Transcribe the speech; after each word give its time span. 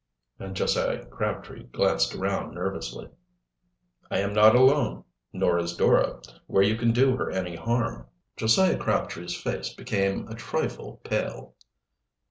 And 0.39 0.55
Josiah 0.55 1.05
Crabtree 1.05 1.65
glanced 1.65 2.15
around 2.15 2.55
nervously. 2.55 3.07
"I 4.09 4.17
am 4.17 4.33
not 4.33 4.55
alone 4.55 5.03
nor 5.31 5.59
is 5.59 5.77
Dora 5.77 6.23
where 6.47 6.63
you 6.63 6.75
can 6.75 6.91
do 6.91 7.15
her 7.17 7.29
any 7.29 7.55
harm." 7.55 8.07
Josiah 8.35 8.77
Crabtree's 8.79 9.35
face 9.39 9.71
became 9.71 10.27
a 10.27 10.33
trifle 10.33 11.01
pale. 11.03 11.53